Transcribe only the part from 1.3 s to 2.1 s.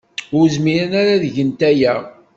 gent aya.